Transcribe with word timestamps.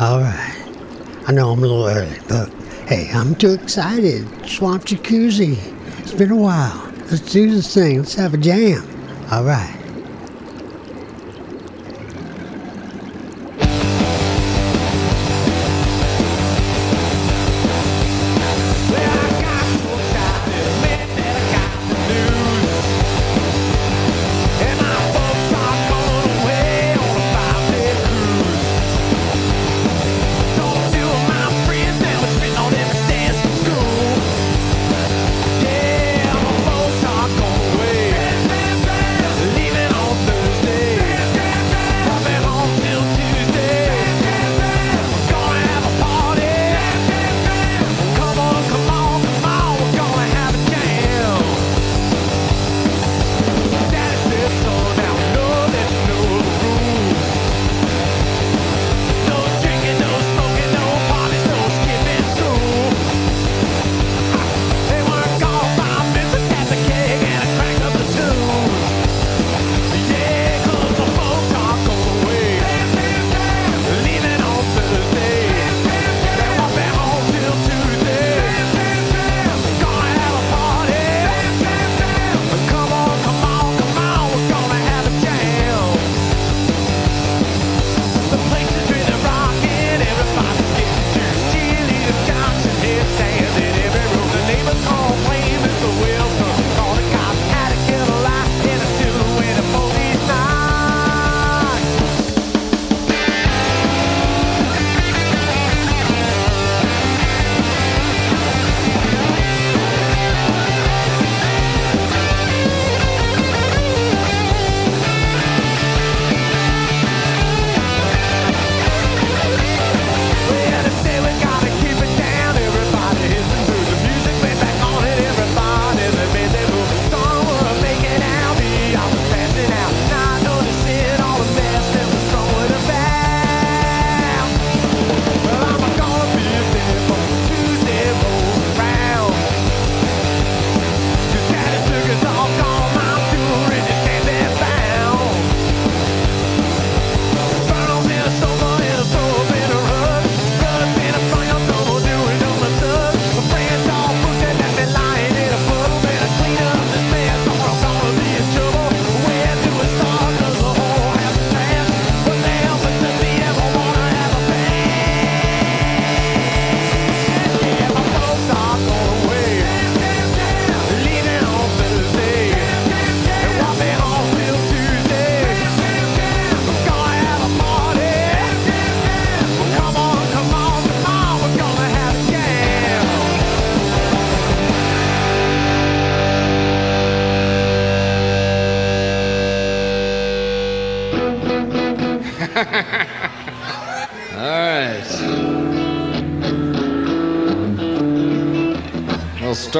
All 0.00 0.20
right. 0.20 0.58
I 1.28 1.32
know 1.32 1.50
I'm 1.50 1.58
a 1.58 1.62
little 1.62 1.86
early, 1.86 2.18
but 2.28 2.52
hey, 2.88 3.10
I'm 3.12 3.34
too 3.34 3.52
excited. 3.52 4.26
Swamp 4.48 4.84
Jacuzzi. 4.84 5.58
It's 6.00 6.14
been 6.14 6.30
a 6.30 6.36
while. 6.36 6.92
Let's 7.10 7.20
do 7.32 7.50
this 7.50 7.72
thing. 7.72 7.98
Let's 7.98 8.14
have 8.14 8.34
a 8.34 8.38
jam. 8.38 8.88
All 9.30 9.44
right. 9.44 9.81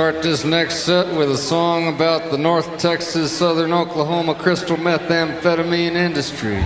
Start 0.02 0.20
this 0.20 0.44
next 0.44 0.80
set 0.80 1.06
with 1.14 1.30
a 1.30 1.36
song 1.36 1.86
about 1.86 2.32
the 2.32 2.36
North 2.36 2.76
Texas, 2.76 3.30
Southern 3.30 3.72
Oklahoma 3.72 4.34
crystal 4.34 4.76
methamphetamine 4.76 5.94
industry. 5.94 6.60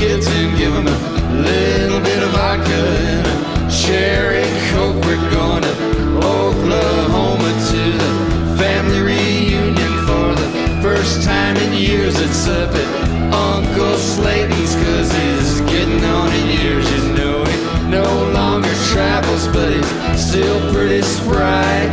Kids 0.00 0.26
and 0.28 0.56
give 0.56 0.72
them 0.72 0.86
a 0.86 0.98
little 1.42 2.00
bit 2.00 2.22
of 2.22 2.30
vodka 2.30 2.72
and 2.72 3.26
a 3.26 3.70
cherry 3.70 4.44
coke. 4.70 4.96
We're 5.04 5.30
going 5.30 5.62
to 5.62 5.74
Oklahoma 6.16 7.50
to 7.70 7.82
the 8.02 8.56
family 8.56 9.02
reunion 9.02 9.92
for 10.06 10.34
the 10.40 10.80
first 10.82 11.22
time 11.22 11.56
in 11.56 11.72
years. 11.72 12.18
It's 12.20 12.48
up 12.48 12.70
at 12.70 13.34
Uncle 13.34 13.96
Slayton's 13.96 14.74
cause 14.76 15.12
he's 15.12 15.60
getting 15.72 16.02
on 16.04 16.32
in 16.32 16.46
years. 16.60 16.90
You 16.90 17.12
know 17.14 17.44
he 17.44 17.90
no 17.90 18.08
longer 18.32 18.72
travels, 18.92 19.48
but 19.48 19.72
he's 19.72 20.28
still 20.28 20.72
pretty 20.72 21.02
spry. 21.02 21.86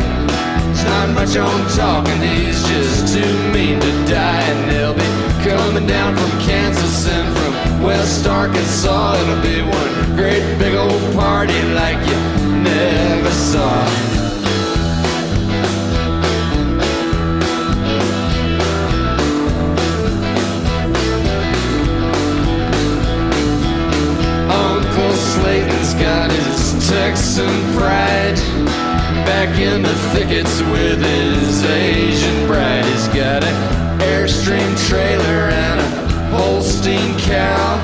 Not 0.85 1.09
much 1.09 1.35
on 1.35 1.67
talking, 1.75 2.21
he's 2.21 2.63
just 2.69 3.13
too 3.13 3.51
mean 3.51 3.79
to 3.81 3.91
die. 4.05 4.43
And 4.51 4.71
they'll 4.71 4.93
be 4.93 5.09
coming 5.43 5.85
down 5.85 6.15
from 6.15 6.31
Kansas 6.39 7.07
and 7.09 7.26
West 7.81 8.27
Arkansas. 8.27 9.21
It'll 9.21 9.41
be 9.41 9.61
one 9.61 10.15
great 10.15 10.57
big 10.57 10.75
old 10.75 11.13
party 11.13 11.61
like 11.73 11.99
you 12.07 12.19
never 12.61 13.31
saw. 13.31 13.85
Uncle 24.49 25.13
Slayton's 25.13 25.93
got 25.95 26.31
his 26.31 26.89
Texan 26.89 27.53
pride. 27.75 28.37
Back 29.25 29.59
in 29.59 29.83
the 29.83 29.95
thickets 30.13 30.61
with 30.61 31.01
his 31.01 31.63
Asian 31.63 32.47
bride. 32.47 32.85
He's 32.85 33.07
got 33.09 33.43
an 33.43 33.99
Airstream 33.99 34.87
trailer 34.87 35.49
and 35.49 35.79
a 35.81 35.96
Holstein 36.37 37.17
cow 37.17 37.81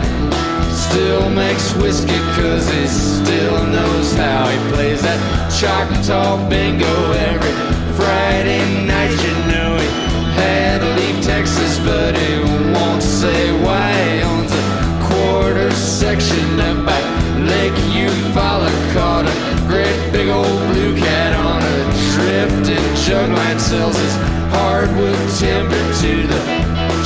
still 0.69 1.27
makes 1.29 1.73
whiskey 1.81 2.19
cause 2.37 2.69
he 2.69 2.85
still 2.85 3.65
knows 3.65 4.13
how 4.13 4.47
he 4.47 4.57
plays 4.71 5.01
that 5.01 5.19
Choctaw 5.59 6.37
bingo 6.49 6.95
every 7.29 7.55
Friday 7.97 8.61
night. 8.85 9.09
You 9.09 9.33
know 9.49 9.71
he 9.81 9.89
had 10.37 10.81
to 10.81 10.89
leave 11.01 11.23
Texas, 11.25 11.79
but 11.79 12.15
he 12.15 12.31
won't 12.75 13.01
say 13.01 13.41
why. 13.65 13.89
He 14.05 14.21
owns 14.21 14.51
a 14.53 14.65
quarter 15.09 15.71
section 15.71 16.59
up 16.59 16.85
by 16.85 16.99
Lake 17.41 17.77
Eufaula. 17.97 18.69
Caught 18.93 19.25
a 19.25 19.35
great 19.67 19.97
big 20.11 20.29
old 20.29 20.59
blue 20.69 20.95
cat 20.95 21.33
on 21.49 21.61
a 21.63 21.77
drifting 22.13 22.85
jug 23.03 23.31
line. 23.31 23.59
Sells 23.59 23.97
his 23.97 24.15
hardwood 24.53 25.17
timber 25.39 25.83
to 26.01 26.27
the 26.27 26.52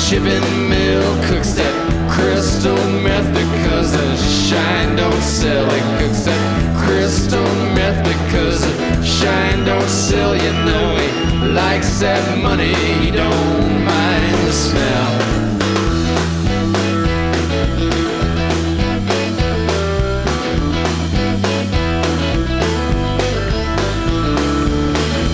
chipping 0.09 0.69
mill. 0.69 1.03
Cooks 1.27 1.51
that 1.55 1.75
crystal 2.09 2.77
meth 3.03 3.27
because 3.33 3.91
the 3.91 4.15
shine 4.15 4.95
don't 4.95 5.21
sell. 5.21 5.65
It 5.69 5.99
cooks 5.99 6.23
that 6.23 6.41
crystal 6.81 7.43
meth 7.75 8.01
because 8.05 8.61
the 8.61 9.03
shine 9.03 9.65
don't 9.65 9.89
sell. 9.89 10.33
You 10.33 10.53
know 10.63 10.95
he 10.95 11.47
likes 11.49 11.99
that 11.99 12.23
money. 12.41 12.73
He 13.03 13.11
don't 13.11 13.83
mind 13.83 14.33
the 14.47 14.53
smell. 14.53 15.13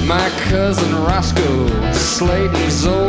My 0.08 0.30
cousin 0.50 0.96
Roscoe, 0.96 1.68
Slayton's 1.94 2.88
oldest 2.88 3.03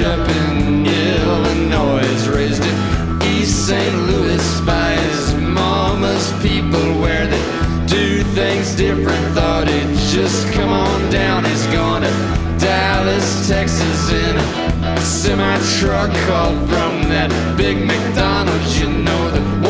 up 0.00 0.28
in 0.28 0.84
Illinois, 0.84 2.28
raised 2.28 2.62
in 2.62 3.22
East 3.22 3.66
St. 3.66 3.94
Louis 4.08 4.60
by 4.66 4.92
his 4.92 5.34
mama's 5.34 6.32
people 6.42 7.00
where 7.00 7.26
they 7.26 7.86
do 7.86 8.22
things 8.34 8.74
different. 8.74 9.24
Thought 9.34 9.68
he'd 9.68 9.96
just 10.10 10.52
come 10.52 10.70
on 10.70 11.10
down. 11.10 11.44
He's 11.44 11.66
gone 11.68 12.02
to 12.02 12.10
Dallas, 12.58 13.48
Texas 13.48 14.10
in 14.10 14.36
a 14.36 15.00
semi 15.00 15.58
truck 15.78 16.10
called 16.26 16.58
from 16.68 17.08
that 17.08 17.30
big 17.56 17.78
McDonald's. 17.78 18.78
You 18.80 18.88
know, 18.88 19.30
the 19.30 19.65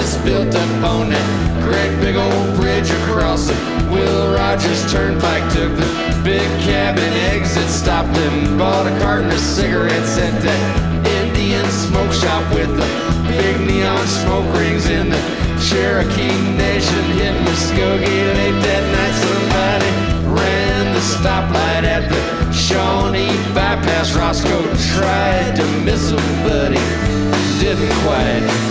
that's 0.00 0.16
built 0.24 0.54
up 0.54 0.84
on 0.96 1.10
that 1.10 1.28
great 1.60 1.92
big 2.00 2.16
old 2.16 2.56
bridge 2.56 2.88
across 3.04 3.50
it. 3.50 3.60
Will 3.92 4.32
Rogers 4.32 4.80
Turnpike. 4.90 5.44
Took 5.52 5.76
the 5.76 5.88
big 6.24 6.48
cabin 6.64 7.12
exit, 7.28 7.68
stopped 7.68 8.16
and 8.16 8.58
bought 8.58 8.86
a 8.86 8.98
carton 8.98 9.30
of 9.30 9.38
cigarettes 9.38 10.16
at 10.16 10.32
that 10.40 11.06
Indian 11.20 11.66
smoke 11.68 12.12
shop 12.12 12.44
with 12.54 12.72
the 12.80 12.88
big 13.28 13.60
neon 13.68 14.06
smoke 14.06 14.48
rings 14.56 14.88
in 14.88 15.10
the 15.10 15.20
Cherokee 15.68 16.32
Nation. 16.56 17.04
Hit 17.20 17.36
Muskogee 17.44 18.24
late 18.40 18.58
that 18.64 18.84
night. 18.96 19.16
Somebody 19.20 19.90
ran 20.32 20.94
the 20.96 21.04
stoplight 21.12 21.84
at 21.84 22.08
the 22.08 22.20
Shawnee 22.52 23.36
bypass. 23.52 24.16
Roscoe 24.16 24.64
tried 24.96 25.56
to 25.56 25.66
miss 25.84 26.08
him, 26.08 26.24
but 26.48 26.72
he 26.72 26.80
didn't 27.60 27.92
quite. 28.00 28.69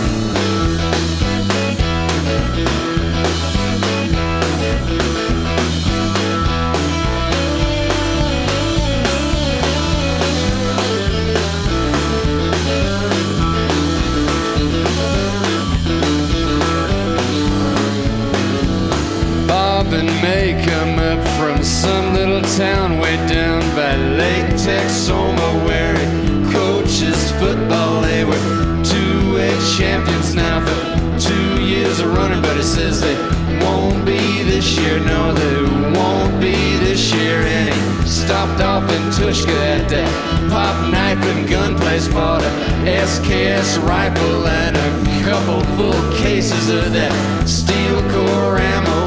From 21.60 21.66
some 21.66 22.14
little 22.14 22.40
town 22.56 22.98
way 23.00 23.16
down 23.28 23.60
by 23.76 23.94
Lake 23.94 24.46
Texoma 24.54 25.66
where 25.66 25.94
he 25.98 26.52
coaches 26.52 27.30
football. 27.32 28.00
They 28.00 28.24
were 28.24 28.40
two-way 28.82 29.50
champions 29.76 30.34
now 30.34 30.64
for 30.64 31.20
two 31.20 31.62
years 31.62 32.00
of 32.00 32.14
running, 32.14 32.40
but 32.40 32.56
he 32.56 32.62
says 32.62 33.02
they 33.02 33.16
won't 33.62 34.06
be 34.06 34.42
this 34.44 34.78
year. 34.78 35.00
No, 35.00 35.34
they 35.34 35.62
won't 35.98 36.40
be 36.40 36.56
this 36.78 37.12
year. 37.12 37.40
And 37.40 37.68
he 37.68 38.08
stopped 38.08 38.62
off 38.62 38.84
in 38.90 39.02
Tushka 39.12 39.54
at 39.76 39.88
that 39.90 40.50
pop 40.50 40.90
knife 40.90 41.22
and 41.24 41.46
gun 41.46 41.76
place, 41.76 42.08
bought 42.08 42.42
a 42.42 42.50
SKS 42.86 43.86
rifle 43.86 44.46
and 44.46 44.76
a 44.76 45.24
couple 45.28 45.60
full 45.76 46.16
cases 46.16 46.70
of 46.70 46.92
that 46.94 47.46
steel 47.46 48.00
core 48.12 48.56
ammo 48.56 48.99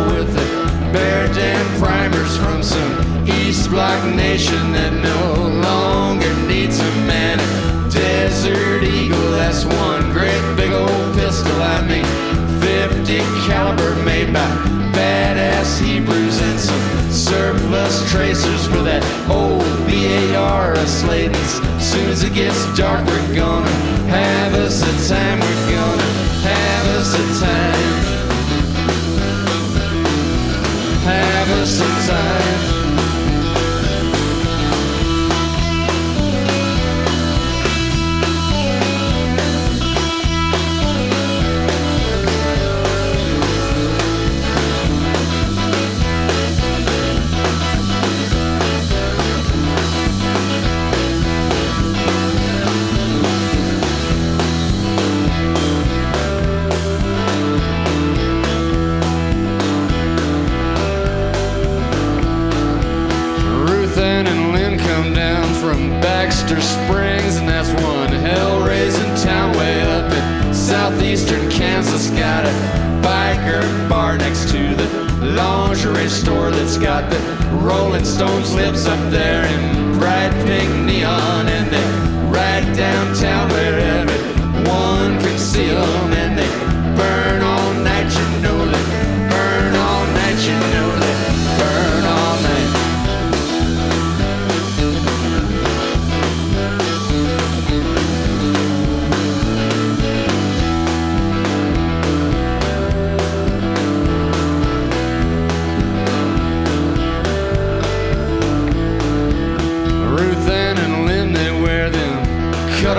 some 2.63 3.27
East 3.27 3.69
Block 3.69 3.99
nation 4.15 4.71
that 4.71 4.93
no 4.93 5.33
longer 5.67 6.33
needs 6.47 6.79
a 6.79 6.91
man. 7.05 7.37
Desert 7.91 8.83
Eagle, 8.83 9.31
that's 9.31 9.65
one 9.65 10.11
great 10.13 10.41
big 10.55 10.71
old 10.71 11.15
pistol. 11.15 11.51
I 11.61 11.85
mean, 11.85 12.05
50 12.61 13.19
caliber 13.47 13.95
made 14.03 14.31
by 14.31 14.47
badass 14.95 15.81
Hebrews 15.81 16.41
and 16.41 16.59
some 16.59 17.11
surplus 17.11 18.09
tracers 18.09 18.65
for 18.67 18.81
that 18.83 19.03
old 19.29 19.61
BAR 19.85 20.73
of 20.73 20.87
Slayton's. 20.87 21.59
Soon 21.83 22.09
as 22.09 22.23
it 22.23 22.33
gets 22.33 22.65
dark, 22.77 23.05
we're 23.05 23.35
gonna 23.35 23.69
have 24.07 24.53
us 24.53 24.81
a 24.81 25.13
time. 25.13 25.39
We're 25.39 25.75
gonna 25.75 26.11
have 26.47 26.85
us 26.95 27.13
a 27.13 27.45
time. 27.45 27.72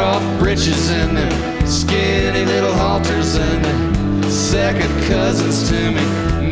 Off 0.04 0.22
breeches 0.38 0.90
and 0.90 1.16
them 1.16 1.66
skinny 1.66 2.44
little 2.44 2.74
halters 2.74 3.36
and 3.36 3.64
they 3.64 4.30
second 4.30 4.92
cousins 5.08 5.70
to 5.70 5.80
me. 5.96 6.04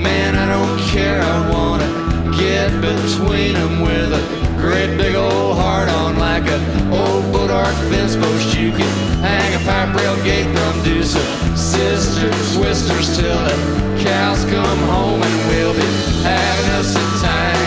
Man, 0.03 0.35
I 0.37 0.47
don't 0.55 0.79
care, 0.89 1.21
I 1.21 1.39
wanna 1.53 1.89
get 2.37 2.71
between 2.81 3.53
them 3.55 3.83
with 3.83 4.11
a 4.21 4.23
great 4.59 4.97
big 4.97 5.15
old 5.15 5.57
heart 5.59 5.89
on 5.91 6.19
like 6.19 6.47
a 6.47 6.59
old 7.01 7.25
Bodark 7.33 7.77
fence 7.91 8.17
post. 8.17 8.57
You 8.57 8.71
can 8.71 8.93
hang 9.21 9.51
a 9.61 9.63
pipe 9.69 9.95
rail 9.97 10.17
gate 10.25 10.49
from 10.57 10.73
some 11.05 11.57
sister 11.57 12.29
twisters 12.55 13.17
till 13.19 13.41
the 13.49 13.57
cows 14.03 14.45
come 14.47 14.79
home 14.95 15.21
and 15.23 15.37
we'll 15.49 15.75
be 15.75 15.89
having 16.23 16.71
us 16.79 16.97
a 16.97 17.27
time 17.27 17.62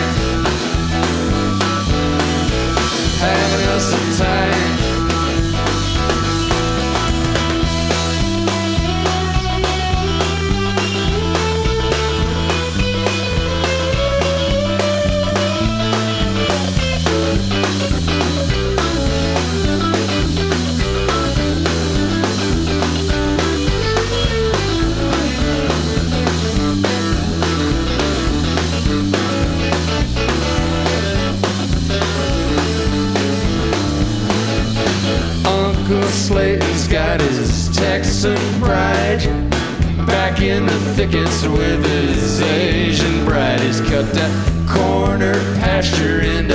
Back 40.36 40.44
in 40.44 40.66
the 40.66 40.78
thickets 40.94 41.46
with 41.46 41.82
his 41.86 42.42
Asian 42.42 43.24
bride. 43.24 43.58
He's 43.60 43.80
cut 43.80 44.04
that 44.12 44.68
corner 44.68 45.32
pasture 45.60 46.20
into 46.20 46.54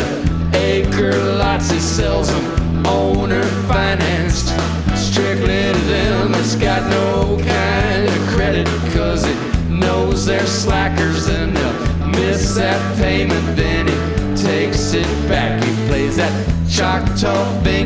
acre 0.53 1.17
lots. 1.33 1.71
He 1.71 1.79
sells 1.79 2.27
them 2.27 2.85
owner 2.85 3.41
financed. 3.67 4.50
Strictly 4.95 5.73
to 5.73 5.79
them 5.88 6.31
that's 6.31 6.55
got 6.57 6.88
no 6.91 7.38
kind 7.43 8.07
of 8.07 8.27
credit. 8.35 8.67
Cause 8.93 9.25
he 9.25 9.33
knows 9.67 10.27
they're 10.27 10.45
slackers 10.45 11.27
and 11.27 11.57
they'll 11.57 12.07
miss 12.09 12.53
that 12.53 12.97
payment. 12.97 13.57
Then 13.57 13.88
he 13.88 14.43
takes 14.43 14.93
it 14.93 15.07
back. 15.27 15.59
He 15.63 15.88
plays 15.88 16.17
that 16.17 16.31
Choctaw 16.69 17.63
bingo 17.63 17.80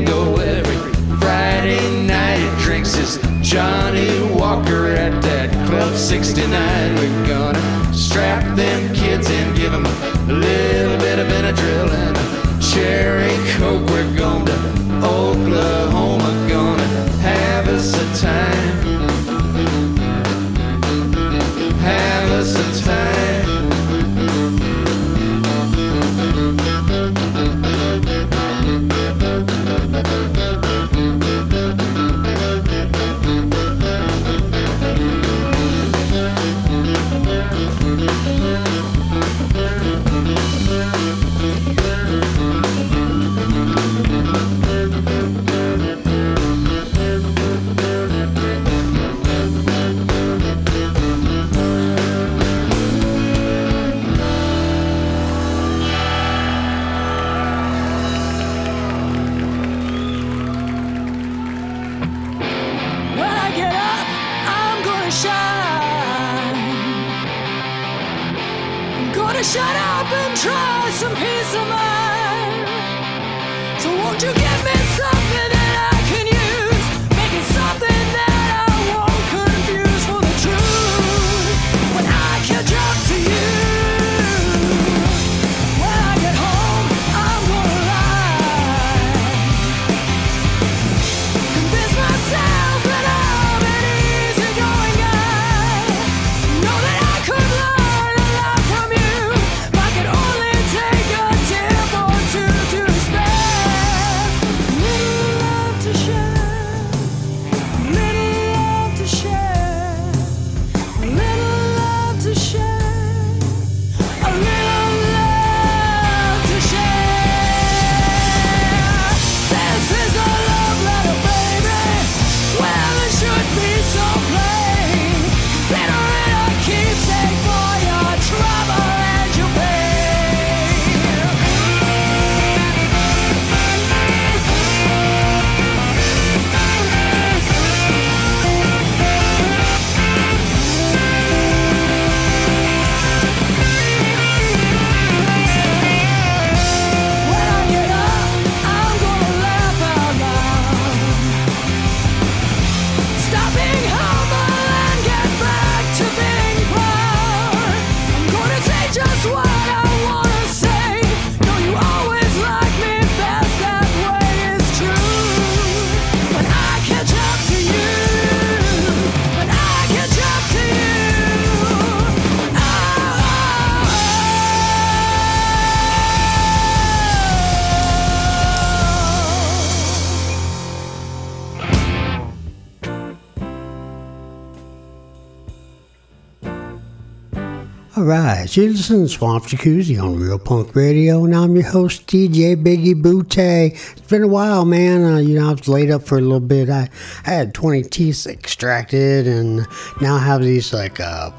right, 188.06 188.56
you 188.56 188.72
listen 188.72 189.02
to 189.02 189.10
Swamp 189.10 189.46
Jacuzzi 189.46 190.02
on 190.02 190.20
Real 190.20 190.38
Punk 190.38 190.76
Radio, 190.76 191.26
and 191.26 191.36
I'm 191.36 191.56
your 191.56 191.66
host, 191.66 192.06
DJ 192.06 192.56
Biggie 192.56 193.02
Butte. 193.02 193.38
It's 193.38 194.02
been 194.02 194.22
a 194.22 194.28
while, 194.28 194.64
man. 194.64 195.04
Uh, 195.04 195.18
you 195.18 195.40
know, 195.40 195.50
I 195.50 195.52
was 195.54 195.68
laid 195.68 195.90
up 195.90 196.04
for 196.04 196.18
a 196.20 196.22
little 196.22 196.40
bit. 196.40 196.70
I, 196.70 196.90
I 197.26 197.30
had 197.30 197.56
20 197.56 197.84
teeth 197.84 198.28
extracted, 198.28 199.28
and 199.28 199.66
now 200.02 200.16
I 200.16 200.20
have 200.20 200.42
these, 200.42 200.72
like, 200.72 201.00
uh, 201.00 201.32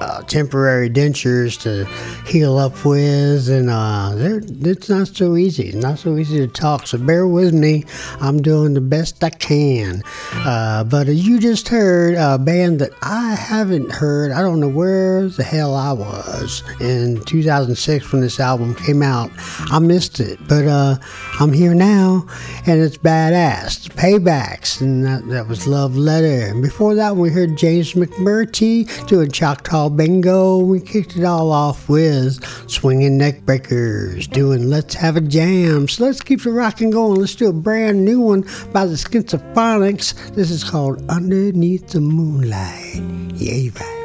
uh, 0.00 0.22
temporary 0.22 0.90
dentures 0.90 1.58
to 1.60 1.84
heal 2.28 2.58
up 2.58 2.84
with, 2.84 3.48
and 3.48 3.70
uh, 3.70 4.12
it's 4.16 4.88
not 4.88 5.08
so 5.08 5.36
easy. 5.36 5.68
It's 5.68 5.76
not 5.76 5.98
so 5.98 6.16
easy 6.16 6.38
to 6.38 6.48
talk, 6.48 6.86
so 6.86 6.98
bear 6.98 7.26
with 7.26 7.54
me. 7.54 7.84
I'm 8.20 8.42
doing 8.42 8.74
the 8.74 8.80
best 8.80 9.22
I 9.22 9.30
can. 9.30 10.02
Uh, 10.32 10.84
but 10.84 11.06
you 11.08 11.38
just 11.38 11.68
heard 11.68 12.14
a 12.14 12.38
band 12.38 12.80
that 12.80 12.92
I 13.02 13.34
haven't 13.34 13.92
heard. 13.92 14.32
I 14.32 14.40
don't 14.40 14.60
know 14.60 14.68
where 14.68 15.28
the 15.28 15.42
hell 15.42 15.74
I 15.74 15.92
was 15.92 16.62
in 16.80 17.22
2006 17.24 18.12
when 18.12 18.20
this 18.20 18.40
album 18.40 18.74
came 18.74 19.02
out. 19.02 19.30
I 19.70 19.78
missed 19.78 20.20
it, 20.20 20.38
but 20.48 20.66
uh, 20.66 20.96
I'm 21.40 21.52
here 21.52 21.74
now, 21.74 22.26
and 22.66 22.80
it's 22.80 22.98
badass. 22.98 23.88
Paybacks, 23.94 24.80
and 24.80 25.04
that, 25.04 25.26
that 25.28 25.48
was 25.48 25.66
Love 25.66 25.96
Letter. 25.96 26.50
And 26.50 26.62
before 26.62 26.94
that, 26.94 27.16
we 27.16 27.30
heard 27.30 27.56
James 27.56 27.92
McMurtry 27.92 29.06
doing 29.06 29.30
Choctaw 29.30 29.83
Bingo. 29.90 30.58
We 30.58 30.80
kicked 30.80 31.16
it 31.16 31.24
all 31.24 31.52
off 31.52 31.88
with 31.88 32.44
Swinging 32.70 33.18
Neckbreakers 33.18 34.30
doing 34.30 34.70
Let's 34.70 34.94
Have 34.94 35.16
a 35.16 35.20
Jam. 35.20 35.88
So 35.88 36.04
let's 36.04 36.20
keep 36.20 36.42
the 36.42 36.50
rocking 36.50 36.90
going. 36.90 37.20
Let's 37.20 37.34
do 37.34 37.48
a 37.48 37.52
brand 37.52 38.04
new 38.04 38.20
one 38.20 38.42
by 38.72 38.86
the 38.86 38.94
Schizophrenics. 38.94 40.34
This 40.34 40.50
is 40.50 40.64
called 40.64 41.02
Underneath 41.08 41.88
the 41.88 42.00
Moonlight. 42.00 43.02
Yeah, 43.34 43.70
right. 43.80 44.03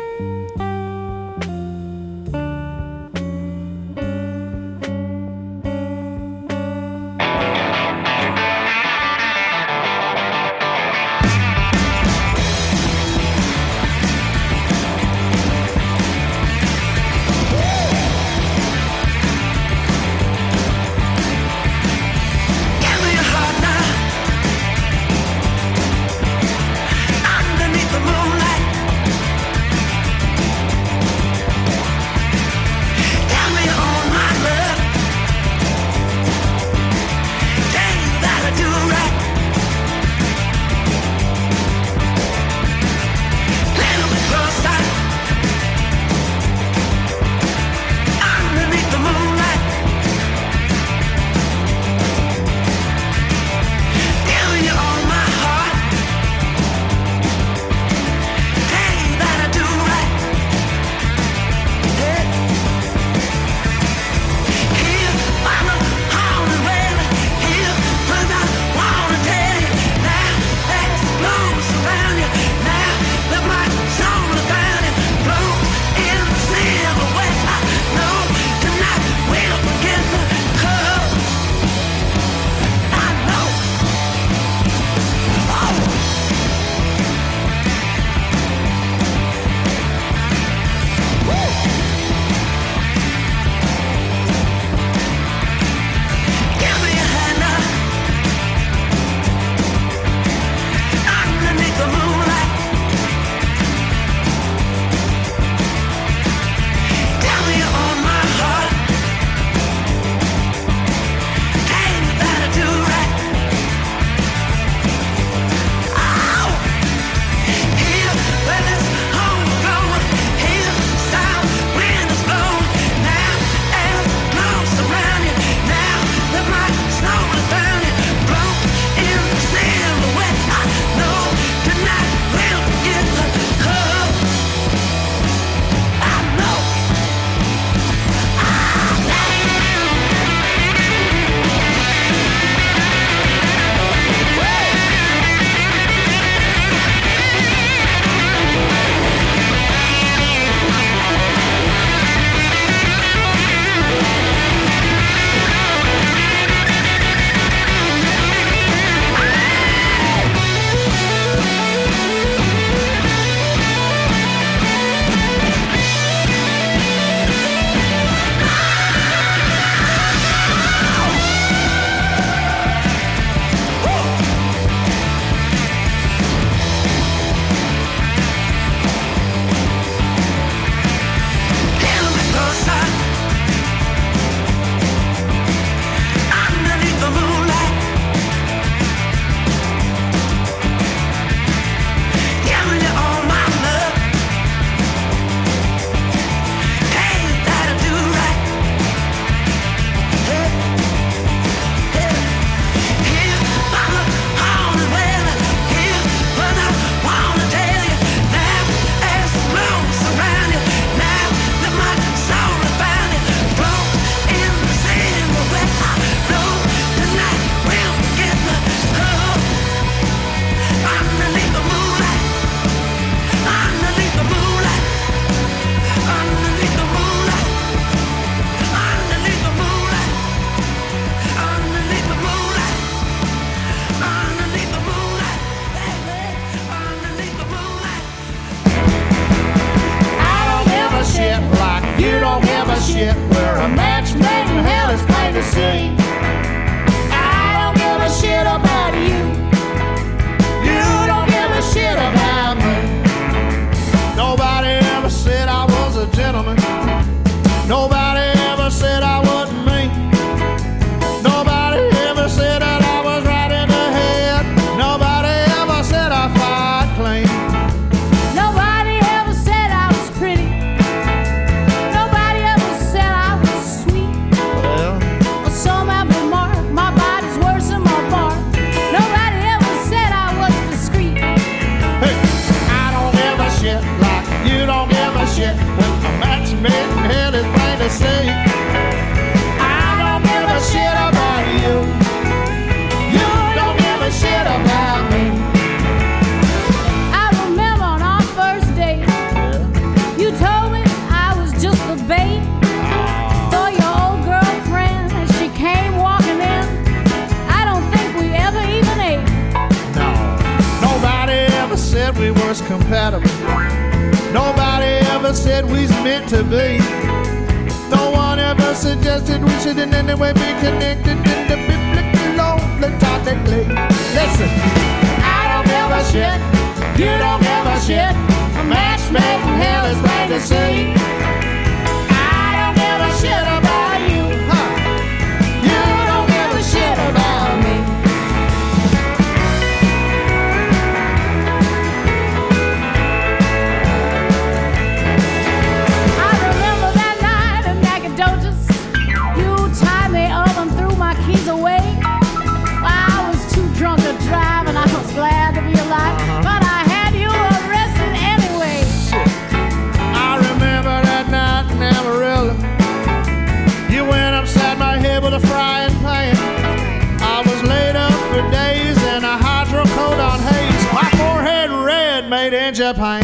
in 372.70 372.76
Japan. 372.76 373.24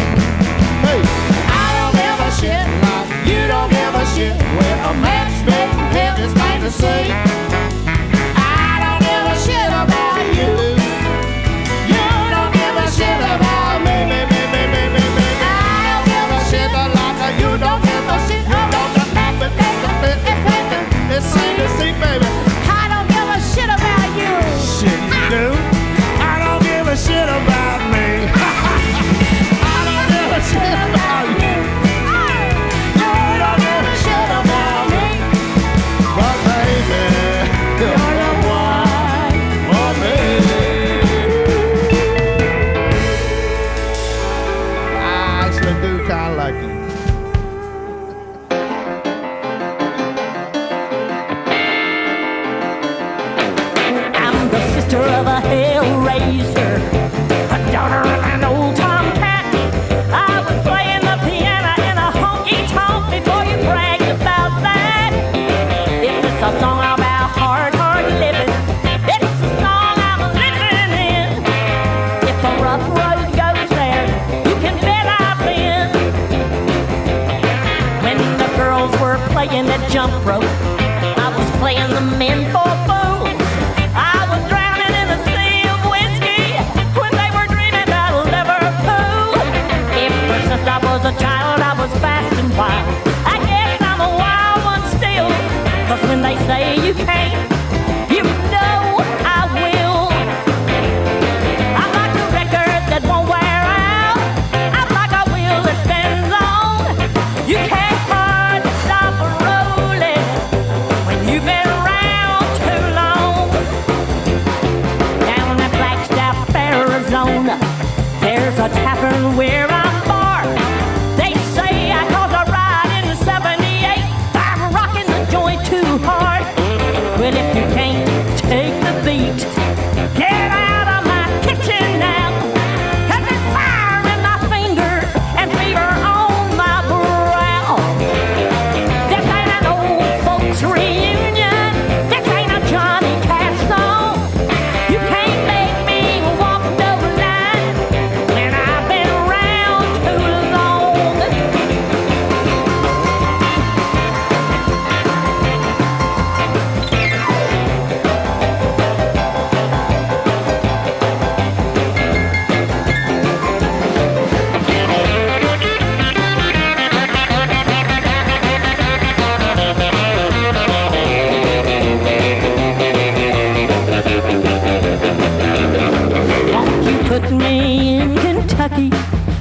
Hey, 0.81 1.01
I 1.05 1.69
don't 1.77 1.93
give 1.93 2.17
a 2.17 2.31
shit 2.33 2.65
like 2.81 3.09
you 3.29 3.45
don't 3.45 3.69
give 3.69 3.93
a 3.93 4.05
shit. 4.17 4.33
We're 4.57 4.79
a 4.89 4.93
match 5.05 5.33
made 5.45 5.69
in 5.69 5.85
heaven's 5.93 6.33
fantasy. 6.33 7.13
I 8.33 8.81
don't 8.81 9.01
give 9.05 9.25
a 9.29 9.37
shit 9.45 9.69
about 9.69 10.25
you. 10.33 10.49
You 11.93 12.05
don't 12.33 12.51
give 12.57 12.73
a 12.73 12.87
shit 12.89 13.19
about 13.21 13.85
me. 13.85 13.93
I 13.93 14.25
don't 15.85 16.05
give 16.09 16.29
a 16.33 16.41
shit 16.49 16.69
like 16.73 17.37
you 17.37 17.51
don't 17.61 17.81
give 17.85 18.05
a 18.09 18.17
shit. 18.25 18.49
Don't. 18.49 18.95
It's 21.17 21.33
to 21.33 21.67
see, 21.77 21.93
baby. 22.01 22.54
broke. 80.25 80.43
I 81.21 81.29
was 81.37 81.47
playing 81.61 81.91
the 81.93 82.01
men 82.01 82.49
for 82.49 82.65
fools. 82.89 83.37
I 83.93 84.25
was 84.25 84.41
drowning 84.49 84.93
in 85.01 85.07
a 85.13 85.19
sea 85.29 85.69
of 85.69 85.79
whiskey 85.93 86.49
when 86.97 87.13
they 87.13 87.29
were 87.29 87.45
dreaming 87.53 87.85
about 87.85 88.25
Liverpool. 88.25 89.37
Ever 89.93 90.37
since 90.49 90.65
I 90.65 90.79
was 90.81 91.01
a 91.05 91.13
child, 91.21 91.61
I 91.61 91.73
was 91.77 91.91
fast 92.01 92.33
and 92.41 92.49
wild. 92.57 92.89
I 93.33 93.37
guess 93.45 93.77
I'm 93.85 94.01
a 94.01 94.11
wild 94.17 94.59
one 94.73 94.83
still. 94.97 95.29
Cause 95.87 96.01
when 96.09 96.21
they 96.25 96.35
say 96.49 96.81
you 96.81 96.95
can't 97.05 97.44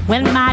when 0.07 0.23
my 0.35 0.44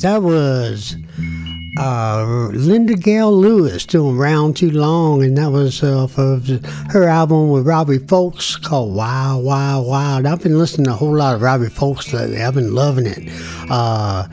That 0.00 0.22
was 0.22 0.96
uh, 1.78 2.48
Linda 2.52 2.94
Gail 2.94 3.36
Lewis 3.36 3.84
doing 3.84 4.16
Round 4.16 4.56
Too 4.56 4.70
Long, 4.70 5.22
and 5.22 5.36
that 5.36 5.50
was 5.50 5.82
uh, 5.82 6.06
for 6.06 6.40
her 6.90 7.04
album 7.04 7.50
with 7.50 7.66
Robbie 7.66 7.98
Fulks 7.98 8.60
called 8.60 8.94
Wow, 8.94 9.40
Wow. 9.40 10.16
And 10.18 10.26
I've 10.26 10.42
been 10.42 10.58
listening 10.58 10.86
to 10.86 10.92
a 10.92 10.96
whole 10.96 11.16
lot 11.16 11.34
of 11.34 11.42
Robbie 11.42 11.66
Fulks 11.66 12.12
lately. 12.12 12.42
I've 12.42 12.54
been 12.54 12.74
loving 12.74 13.06
it. 13.06 13.28
Uh, 13.70 14.26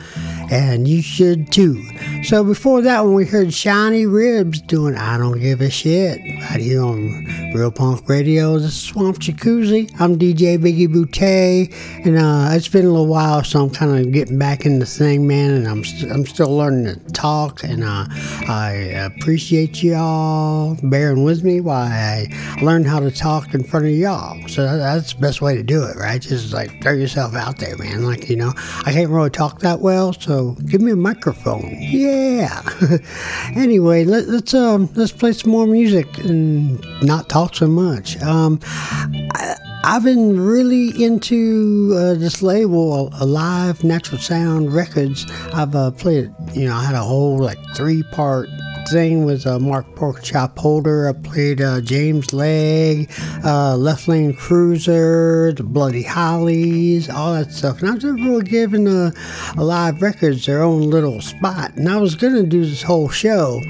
and 0.50 0.88
you 0.88 1.02
should 1.02 1.52
too. 1.52 1.84
So 2.24 2.44
before 2.44 2.82
that 2.82 3.06
one, 3.06 3.14
we 3.14 3.26
heard 3.26 3.54
Shiny 3.54 4.06
Ribs 4.06 4.60
doing 4.60 4.96
I 4.96 5.18
Don't 5.18 5.40
Give 5.40 5.62
a 5.62 5.70
Shit 5.70 6.20
right 6.42 6.60
here 6.60 6.82
on 6.84 7.24
Real 7.54 7.72
Punk 7.72 8.10
Radio. 8.10 8.56
This 8.60 8.74
is 8.74 8.82
Swamp 8.82 9.20
Jacuzzi. 9.20 9.90
I'm 9.98 10.20
DJ 10.20 10.58
Biggie 10.58 10.88
Boutte, 10.90 11.74
and 12.06 12.18
uh, 12.18 12.50
it's 12.54 12.68
been 12.68 12.86
a 12.86 12.90
little 12.90 13.08
while, 13.08 13.46
so 13.46 13.64
I'm 13.64 13.70
kind 13.70 13.98
of 13.98 14.12
getting 14.12 14.38
back 14.38 14.66
in 14.66 14.80
the 14.80 14.86
thing, 14.86 15.26
man, 15.26 15.52
and 15.52 15.68
I'm, 15.70 15.86
st- 15.86 16.12
I'm 16.12 16.26
still 16.26 16.54
learning 16.54 16.86
to 17.00 17.14
talk, 17.14 17.64
and 17.64 17.84
uh, 17.84 18.06
I 18.50 18.72
appreciate 19.16 19.82
y'all 19.82 20.78
bearing 20.84 21.24
with 21.24 21.46
me 21.46 21.62
while 21.62 21.88
I 21.88 22.28
learn 22.62 22.84
how 22.84 23.00
to 23.00 23.12
talk 23.12 23.54
in 23.54 23.64
front 23.64 23.86
of 23.86 23.94
y'all. 23.94 24.46
So 24.50 24.78
that's 24.78 25.14
the 25.14 25.22
best 25.22 25.42
way 25.42 25.56
to 25.56 25.64
do 25.64 25.84
it, 25.86 25.96
right? 25.96 26.22
Just 26.22 26.52
like 26.52 26.82
throw 26.82 26.94
yourself 26.94 27.36
out 27.36 27.58
there, 27.60 27.78
man. 27.78 28.04
Like, 28.04 28.30
you 28.30 28.36
know, 28.36 28.52
I 28.86 28.92
can't 28.92 29.10
really 29.10 29.30
talk 29.30 29.60
that 29.62 29.80
well, 29.80 30.12
so 30.12 30.58
give 30.66 30.82
me 30.82 30.92
a 30.92 30.96
microphone. 30.98 31.78
Yeah. 31.80 32.07
anyway, 33.56 34.04
let, 34.04 34.28
let's 34.28 34.54
um 34.54 34.90
let's 34.96 35.12
play 35.12 35.34
some 35.34 35.52
more 35.52 35.68
music 35.68 36.18
and 36.20 36.84
not 37.02 37.30
talk 37.30 37.56
so 37.56 37.68
much. 37.68 38.22
Um, 38.22 38.60
I, 38.66 39.56
I've 39.84 40.04
been 40.04 40.40
really 40.40 40.90
into 41.02 41.94
uh, 41.96 42.14
this 42.16 42.42
label, 42.42 43.10
Alive 43.22 43.84
Natural 43.84 44.20
Sound 44.20 44.74
Records. 44.74 45.26
I've 45.54 45.76
uh, 45.76 45.92
played, 45.92 46.34
you 46.54 46.66
know, 46.68 46.76
I 46.76 46.84
had 46.84 46.96
a 46.96 47.04
whole 47.04 47.38
like 47.38 47.58
three 47.74 48.04
part 48.04 48.50
thing 48.92 49.26
was 49.26 49.46
uh, 49.46 49.60
Mark 49.60 49.86
Porkchop 49.96 50.58
Holder. 50.58 51.10
I 51.10 51.14
played 51.14 51.62
uh, 51.62 51.82
James 51.82 52.34
Leg, 52.34 53.12
uh, 53.44 53.76
Left 53.76 54.08
Lane 54.08 54.34
Cruiser, 54.34 55.54
the 55.54 55.64
Bloody 55.64 56.04
Hollies, 56.04 57.10
all 57.10 57.34
that 57.34 57.52
stuff. 57.52 57.80
And 57.80 57.90
I 57.90 57.94
was 57.94 58.04
really 58.04 58.44
giving 58.44 58.88
uh, 58.88 59.12
Alive 59.58 60.02
Records 60.02 60.46
their 60.46 60.64
own 60.64 60.82
little 60.90 61.22
spot. 61.22 61.76
And 61.76 61.90
I 61.90 61.98
was 61.98 62.16
going 62.16 62.36
to 62.36 62.44
do 62.44 62.66
this 62.66 62.82
whole 62.82 63.10
show 63.10 63.62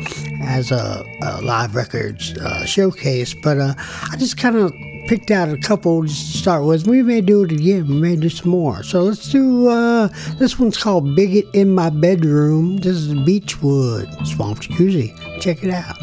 as 0.41 0.71
a, 0.71 1.05
a 1.21 1.41
Live 1.41 1.75
Records 1.75 2.37
uh, 2.37 2.65
showcase, 2.65 3.33
but 3.33 3.57
uh, 3.57 3.73
I 3.77 4.15
just 4.17 4.37
kind 4.37 4.55
of 4.55 4.73
picked 5.07 5.31
out 5.31 5.47
a 5.47 5.57
couple 5.57 6.03
to 6.03 6.09
start 6.09 6.65
with. 6.65 6.85
We 6.85 7.01
may 7.01 7.21
do 7.21 7.43
it 7.43 7.51
again. 7.51 7.87
We 7.87 7.95
may 7.95 8.15
do 8.17 8.29
some 8.29 8.51
more. 8.51 8.83
So 8.83 9.03
let's 9.03 9.29
do 9.29 9.69
uh, 9.69 10.09
this 10.37 10.59
one's 10.59 10.77
called 10.77 11.15
Bigot 11.15 11.47
in 11.53 11.73
My 11.73 11.89
Bedroom. 11.89 12.77
This 12.77 12.97
is 12.97 13.13
Beechwood 13.13 14.09
Swamp 14.27 14.59
Jacuzzi. 14.59 15.17
Check 15.41 15.63
it 15.63 15.69
out. 15.69 15.95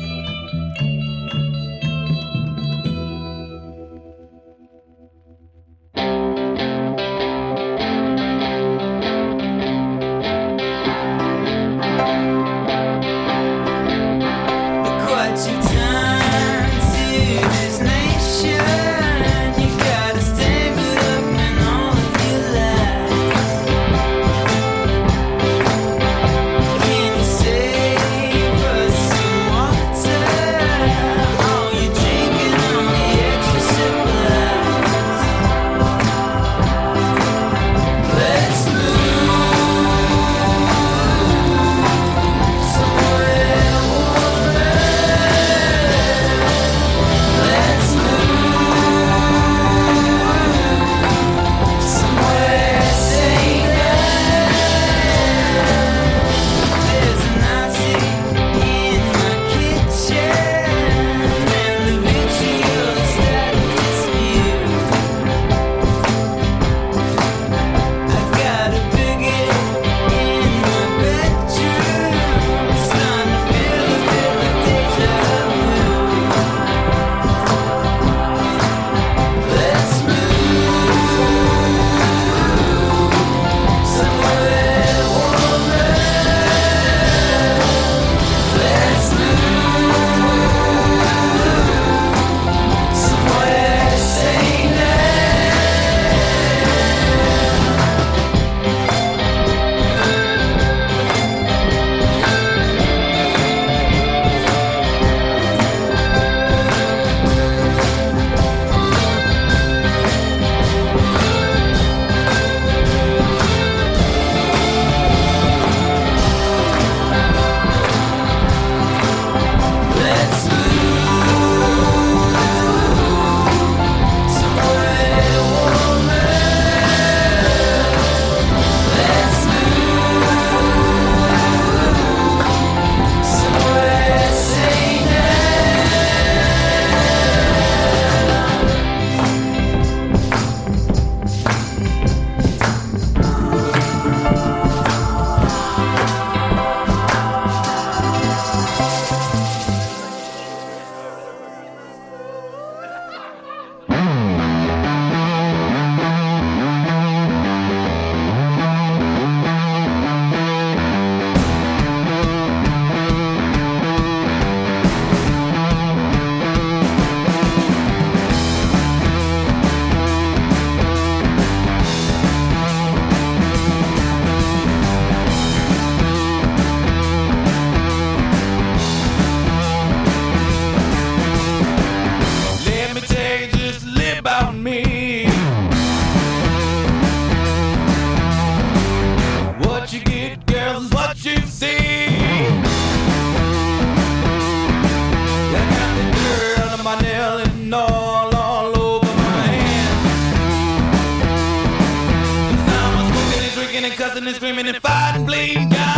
And 204.26 204.34
screaming 204.36 204.66
and 204.66 204.78
fighting, 204.78 205.26
bleeding. 205.26 205.93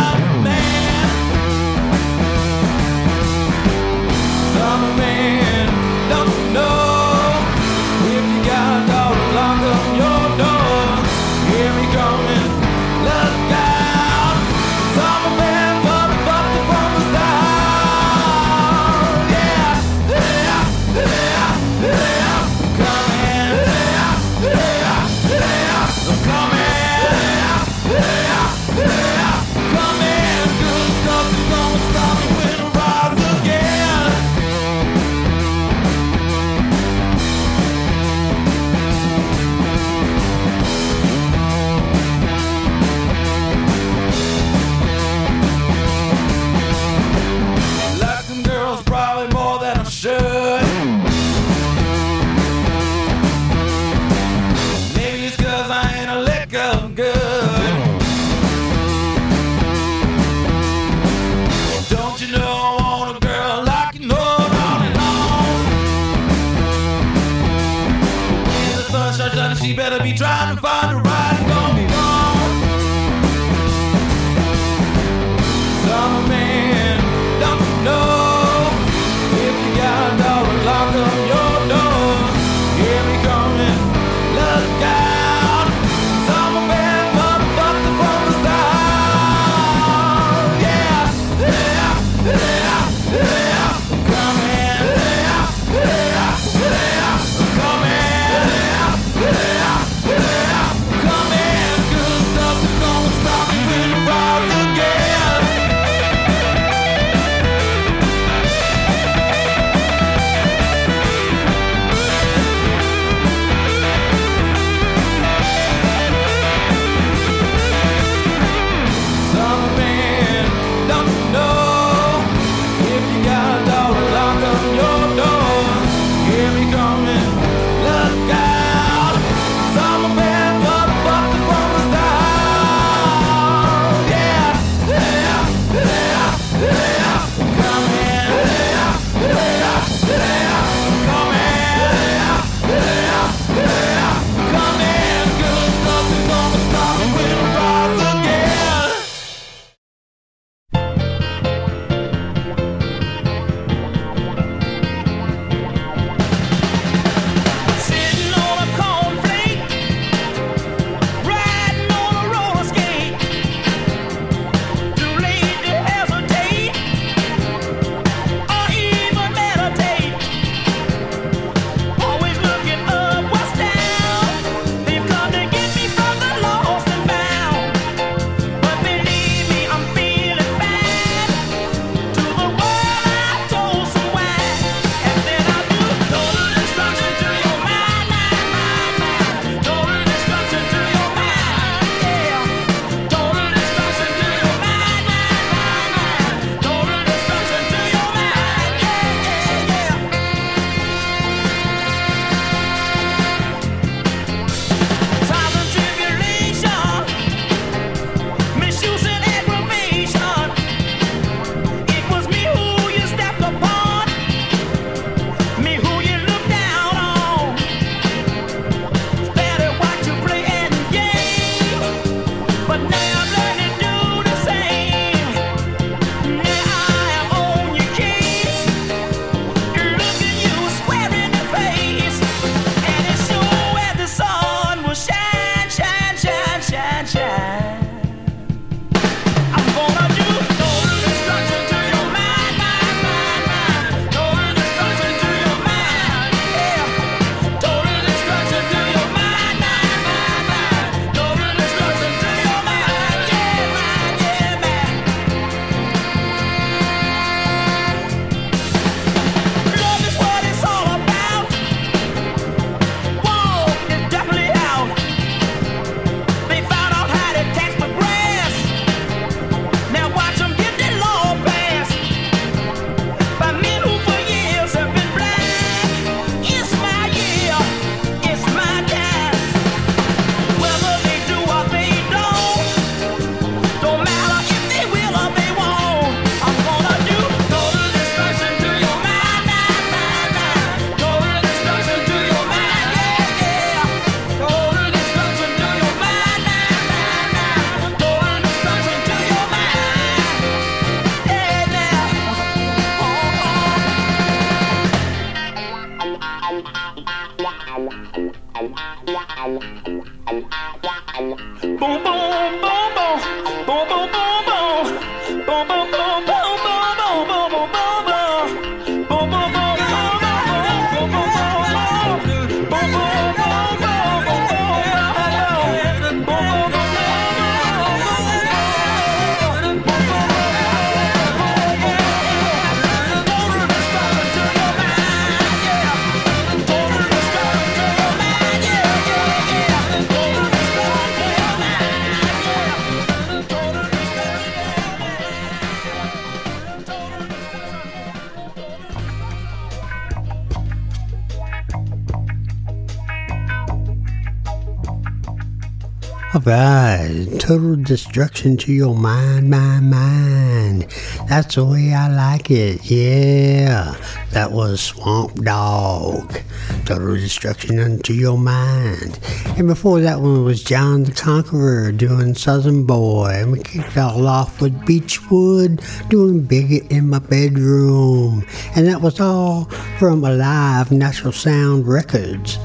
Total 357.47 357.77
destruction 357.77 358.57
to 358.57 358.73
your 358.73 358.93
mind, 358.93 359.49
mind, 359.49 359.89
mind. 359.89 360.81
That's 361.29 361.55
the 361.55 361.63
way 361.63 361.93
I 361.93 362.09
like 362.09 362.51
it. 362.51 362.91
Yeah, 362.91 363.95
that 364.31 364.51
was 364.51 364.81
Swamp 364.81 365.33
Dogg. 365.35 366.39
Total 366.87 367.15
destruction 367.15 367.79
unto 367.79 368.13
your 368.13 368.37
mind. 368.37 369.19
And 369.57 369.67
before 369.67 369.99
that 369.99 370.21
one 370.21 370.45
was 370.45 370.63
John 370.63 371.03
the 371.03 371.11
Conqueror 371.11 371.91
doing 371.91 372.33
Southern 372.33 372.85
Boy. 372.85 373.41
And 373.41 373.51
we 373.51 373.59
kicked 373.59 373.89
it 373.89 373.97
all 373.97 374.25
off 374.25 374.61
with 374.61 374.85
Beechwood 374.85 375.81
doing 376.07 376.43
Bigot 376.43 376.89
in 376.89 377.09
my 377.09 377.19
bedroom. 377.19 378.45
And 378.73 378.87
that 378.87 379.01
was 379.01 379.19
all 379.19 379.65
from 379.99 380.23
Alive 380.23 380.87
Naturalsound 380.87 381.85
Records. 381.85 382.57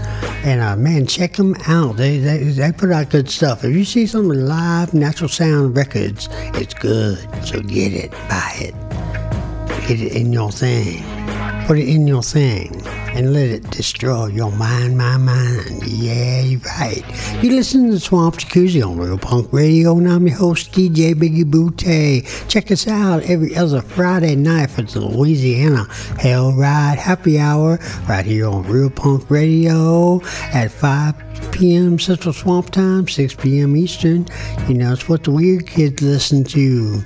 And 0.45 0.61
uh, 0.61 0.77
man, 0.77 1.07
check 1.07 1.33
them 1.33 1.57
out. 1.67 1.97
They, 1.97 2.19
they 2.19 2.45
they 2.45 2.71
put 2.71 2.93
out 2.93 3.11
good 3.11 3.29
stuff. 3.29 3.65
If 3.65 3.75
you 3.75 3.85
see 3.85 4.07
some 4.07 4.29
live 4.29 4.95
natural 4.95 5.31
sound 5.31 5.77
records, 5.77 6.29
it's 6.55 6.75
good. 6.75 7.19
So 7.45 7.61
get 7.61 7.93
it, 7.93 8.13
buy 8.29 8.53
it, 8.61 9.89
get 9.89 10.01
it 10.01 10.13
in 10.15 10.33
your 10.33 10.53
thing, 10.53 11.03
put 11.67 11.77
it 11.77 11.89
in 11.89 12.07
your 12.07 12.23
thing, 12.23 12.71
and 13.15 13.33
let 13.33 13.49
it 13.49 13.71
destroy 13.71 14.27
your 14.27 14.51
mind, 14.53 14.97
my 14.97 15.17
mind. 15.17 15.87
Yeah, 15.87 16.41
you're 16.41 16.61
right. 16.61 17.03
You 17.43 17.51
listen 17.51 17.91
to 17.91 18.01
Swamp 18.01 18.37
Jacuzzi 18.37 18.83
on 18.87 18.97
Real 18.97 19.19
Punk 19.19 19.53
Radio, 19.53 19.99
and 19.99 20.09
I'm 20.09 20.27
your 20.27 20.37
host 20.37 20.73
DJ 20.73 21.15
Biggie 21.15 21.45
Bootay. 21.45 22.49
Check 22.49 22.71
us 22.71 22.89
out 22.89 23.23
every 23.25 23.55
other 23.55 23.83
Friday 23.83 24.35
night 24.35 24.71
for 24.71 24.83
the 24.83 25.01
Louisiana 25.01 25.85
Hell 26.19 26.53
Ride 26.53 26.99
Happy 26.99 27.39
Hour 27.39 27.79
right 28.09 28.25
here 28.25 28.49
on 28.49 28.63
Real 28.65 28.91
Punk 28.91 29.31
Radio 29.31 30.23
at 30.53 30.71
5 30.71 31.33
p.m. 31.53 31.99
Central 31.99 32.33
Swamp 32.33 32.71
Time, 32.71 33.09
6 33.09 33.35
p.m. 33.35 33.77
Eastern. 33.77 34.27
You 34.69 34.75
know, 34.75 34.93
it's 34.93 35.09
what 35.09 35.25
the 35.25 35.31
weird 35.31 35.67
kids 35.67 36.01
listen 36.03 36.45
to. 36.45 37.03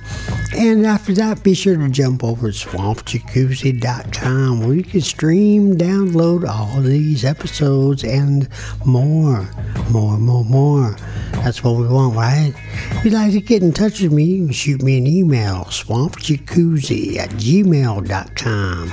And 0.55 0.85
after 0.85 1.13
that, 1.15 1.43
be 1.43 1.53
sure 1.53 1.75
to 1.75 1.89
jump 1.89 2.23
over 2.23 2.51
to 2.51 2.67
swampjacuzzi.com 2.67 4.61
where 4.61 4.75
you 4.75 4.83
can 4.83 5.01
stream, 5.01 5.77
download 5.97 6.47
all 6.47 6.81
these 6.81 7.25
episodes 7.25 8.03
and 8.03 8.47
more. 8.85 9.49
More, 9.89 10.17
more, 10.17 10.43
more. 10.43 10.95
That's 11.31 11.63
what 11.63 11.77
we 11.77 11.87
want, 11.87 12.15
right? 12.15 12.53
If 12.97 13.05
you'd 13.05 13.13
like 13.13 13.31
to 13.31 13.41
get 13.41 13.63
in 13.63 13.73
touch 13.73 14.01
with 14.01 14.11
me, 14.11 14.23
you 14.23 14.45
can 14.45 14.53
shoot 14.53 14.83
me 14.83 14.97
an 14.97 15.07
email, 15.07 15.65
swampjacuzzi 15.65 17.17
at 17.17 17.29
gmail.com. 17.31 18.91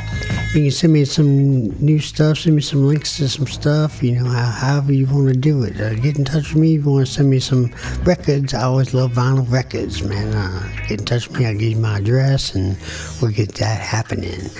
You 0.54 0.62
can 0.62 0.70
send 0.70 0.92
me 0.92 1.04
some 1.04 1.68
new 1.84 1.98
stuff, 1.98 2.38
send 2.38 2.56
me 2.56 2.62
some 2.62 2.86
links 2.86 3.16
to 3.18 3.28
some 3.28 3.46
stuff, 3.46 4.02
you 4.02 4.12
know, 4.12 4.30
how, 4.30 4.50
however 4.50 4.92
you 4.92 5.06
want 5.06 5.28
to 5.28 5.38
do 5.38 5.62
it. 5.64 5.80
Uh, 5.80 5.94
get 5.94 6.16
in 6.16 6.24
touch 6.24 6.54
with 6.54 6.62
me 6.62 6.76
if 6.76 6.84
you 6.84 6.90
want 6.90 7.06
to 7.06 7.12
send 7.12 7.28
me 7.28 7.40
some 7.40 7.74
records. 8.04 8.54
I 8.54 8.62
always 8.62 8.94
love 8.94 9.12
vinyl 9.12 9.50
records, 9.50 10.02
man. 10.02 10.32
Uh, 10.34 10.86
get 10.88 11.00
in 11.00 11.06
touch 11.06 11.28
with 11.28 11.38
me, 11.38 11.46
I'll 11.46 11.54
give 11.54 11.62
you 11.62 11.76
my 11.76 11.98
address 11.98 12.54
and 12.54 12.78
we'll 13.20 13.32
get 13.32 13.54
that 13.56 13.80
happening. 13.80 14.50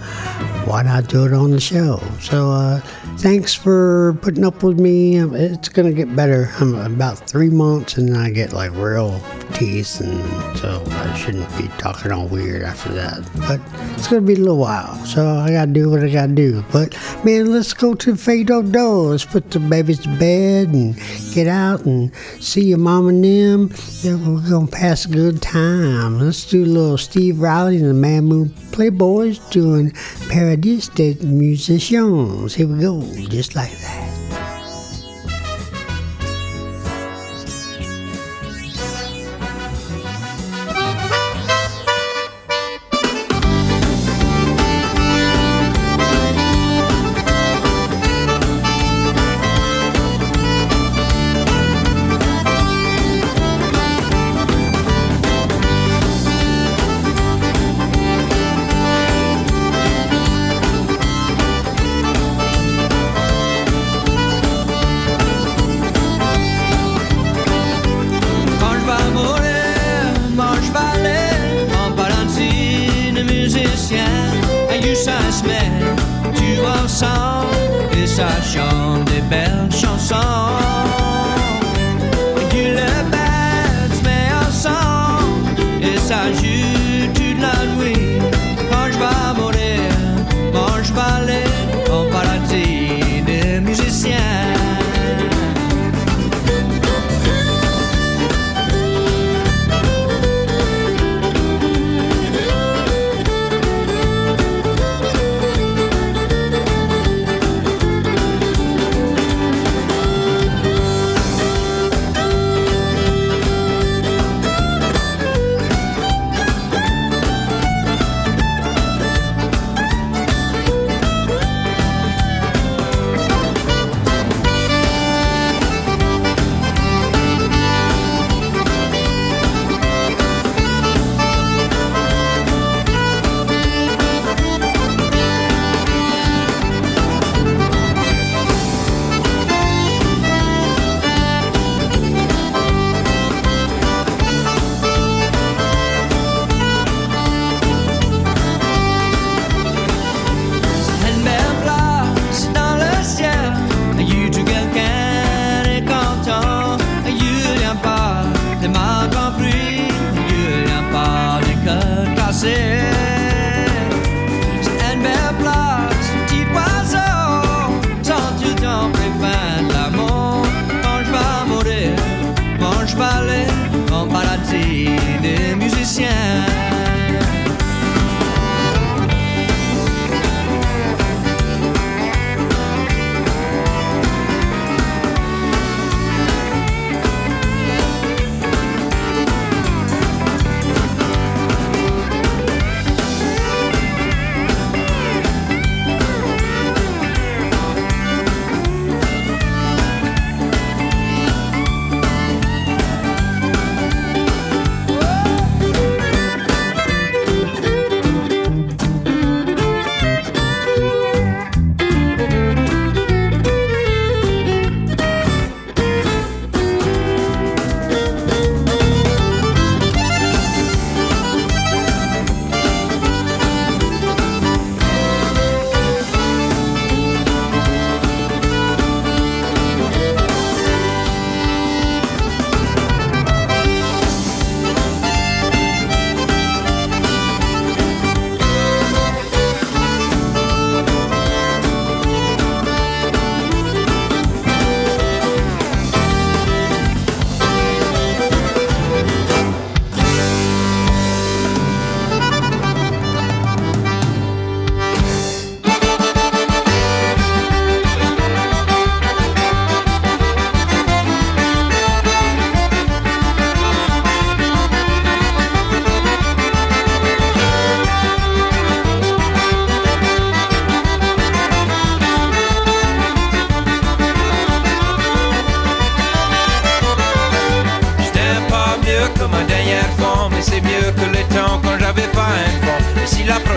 why 0.65 0.83
not 0.83 1.07
do 1.07 1.25
it 1.25 1.33
on 1.33 1.51
the 1.51 1.59
show? 1.59 2.01
So 2.19 2.51
uh, 2.51 2.79
thanks 3.17 3.53
for 3.53 4.17
putting 4.21 4.43
up 4.45 4.63
with 4.63 4.79
me. 4.79 5.17
It's 5.17 5.69
gonna 5.69 5.93
get 5.93 6.15
better. 6.15 6.51
I'm 6.59 6.75
about 6.75 7.17
three 7.29 7.49
months 7.49 7.97
and 7.97 8.17
I 8.17 8.29
get 8.29 8.53
like 8.53 8.71
real 8.71 9.21
teeth, 9.53 9.99
and 10.01 10.57
so 10.57 10.83
I 10.87 11.13
shouldn't 11.15 11.47
be 11.57 11.67
talking 11.77 12.11
all 12.11 12.27
weird 12.27 12.63
after 12.63 12.91
that. 12.93 13.27
But 13.47 13.59
it's 13.97 14.07
gonna 14.07 14.21
be 14.21 14.33
a 14.33 14.37
little 14.37 14.57
while, 14.57 14.95
so 15.05 15.27
I 15.27 15.51
gotta 15.51 15.71
do 15.71 15.89
what 15.89 16.03
I 16.03 16.09
gotta 16.09 16.33
do. 16.33 16.63
But 16.71 16.97
man, 17.23 17.51
let's 17.51 17.73
go 17.73 17.93
to 17.93 18.15
fais 18.15 18.43
do-do. 18.43 18.89
Let's 19.11 19.25
put 19.25 19.51
the 19.51 19.59
babies 19.59 19.99
to 19.99 20.09
bed 20.17 20.69
and 20.69 20.95
get 21.33 21.47
out 21.47 21.85
and 21.85 22.11
see 22.39 22.65
your 22.65 22.77
mom 22.77 23.09
and 23.09 23.23
them. 23.23 23.71
Then 24.01 24.35
we're 24.35 24.49
gonna 24.49 24.67
pass 24.67 25.05
a 25.05 25.09
good 25.09 25.41
time. 25.41 26.19
Let's 26.19 26.45
do 26.49 26.63
a 26.63 26.65
little 26.65 26.97
Steve 26.97 27.39
Riley 27.39 27.70
and 27.77 27.89
the 27.89 28.07
Mamou 28.07 28.49
Playboys 28.71 29.39
doing 29.51 29.91
Paradise 30.29 30.89
des 30.89 31.15
Musicians. 31.25 32.53
Here 32.53 32.67
we 32.67 32.79
go, 32.79 33.01
just 33.29 33.55
like 33.55 33.71
that. 33.71 34.20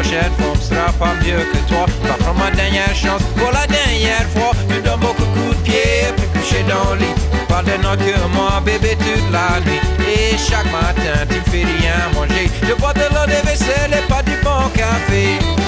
Prochaine 0.04 0.32
fois 0.38 0.52
on 0.54 0.60
sera 0.60 0.92
pas 0.98 1.14
mieux 1.24 1.44
que 1.52 1.58
toi, 1.68 1.86
va 2.02 2.14
prendre 2.14 2.38
ma 2.38 2.50
dernière 2.50 2.94
chance 2.94 3.22
pour 3.36 3.50
la 3.52 3.66
dernière 3.66 4.28
fois. 4.30 4.52
Tu 4.68 4.80
donnes 4.82 5.00
beaucoup 5.00 5.22
de 5.22 5.38
coups 5.38 5.56
de 5.58 5.62
pied, 5.62 6.12
puis 6.16 6.26
couché 6.40 6.62
dans 6.68 6.94
le 6.94 7.00
lit. 7.00 7.14
Parle 7.48 7.66
de 7.66 7.76
notre 7.82 8.04
que 8.04 8.34
moi, 8.34 8.60
bébé, 8.64 8.96
toute 8.98 9.32
la 9.32 9.60
nuit. 9.60 9.80
Et 10.06 10.36
chaque 10.36 10.70
matin, 10.70 11.26
tu 11.28 11.50
fais 11.50 11.64
rien 11.64 12.10
manger. 12.14 12.50
Je 12.62 12.74
bois 12.74 12.92
de 12.92 13.06
l'eau 13.14 13.26
de 13.26 13.46
vaisselle 13.46 13.92
et 13.92 14.08
pas 14.08 14.22
du 14.22 14.36
bon 14.42 14.68
café. 14.74 15.63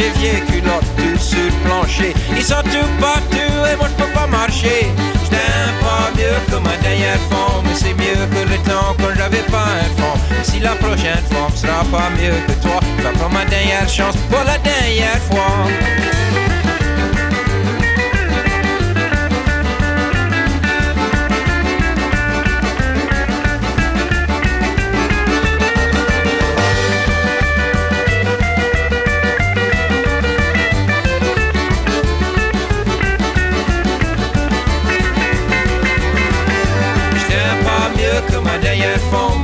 Tes 0.00 0.18
vieilles 0.18 0.44
culottes, 0.46 0.90
tout 0.96 1.18
sur 1.18 1.38
le 1.38 1.50
plancher. 1.64 2.14
Ils 2.36 2.44
sont 2.44 2.62
tout 2.64 2.90
partout 3.00 3.54
et 3.70 3.76
moi 3.76 3.88
je 3.90 4.02
peux 4.02 4.12
pas 4.12 4.26
marcher. 4.26 4.88
Je 5.24 5.28
t'aime 5.30 5.76
pas 5.80 6.10
mieux 6.16 6.38
que 6.48 6.56
ma 6.62 6.76
dernière 6.78 7.20
fois, 7.28 7.62
mais 7.64 7.74
c'est 7.74 7.94
mieux 7.94 8.22
que 8.32 8.42
le 8.50 8.56
temps 8.68 8.94
quand 8.98 9.14
j'avais 9.16 9.44
pas 9.54 9.66
un 9.82 9.90
fond. 9.98 10.16
Et 10.40 10.44
si 10.44 10.60
la 10.60 10.74
prochaine 10.76 11.24
fois 11.30 11.48
me 11.50 11.56
sera 11.56 11.84
pas 11.92 12.08
mieux 12.18 12.38
que 12.46 12.52
toi, 12.62 12.80
je 12.98 13.18
prendre 13.18 13.34
ma 13.34 13.44
dernière 13.44 13.88
chance 13.88 14.16
pour 14.30 14.44
la 14.44 14.58
dernière 14.58 15.22
fois. 15.30 16.39